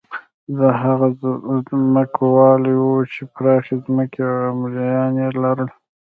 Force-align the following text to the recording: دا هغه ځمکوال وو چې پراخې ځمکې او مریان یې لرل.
دا 0.57 0.69
هغه 0.83 1.07
ځمکوال 1.69 2.63
وو 2.81 2.97
چې 3.13 3.21
پراخې 3.33 3.75
ځمکې 3.85 4.21
او 4.47 4.53
مریان 4.61 5.13
یې 5.21 5.29
لرل. 5.43 5.69